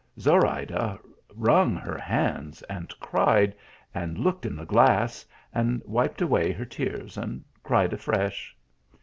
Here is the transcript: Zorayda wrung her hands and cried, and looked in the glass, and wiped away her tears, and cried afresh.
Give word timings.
Zorayda 0.17 0.97
wrung 1.35 1.75
her 1.75 1.95
hands 1.95 2.63
and 2.63 2.91
cried, 2.99 3.53
and 3.93 4.17
looked 4.17 4.47
in 4.47 4.55
the 4.55 4.65
glass, 4.65 5.23
and 5.53 5.79
wiped 5.85 6.23
away 6.23 6.51
her 6.51 6.65
tears, 6.65 7.17
and 7.19 7.43
cried 7.61 7.93
afresh. 7.93 8.57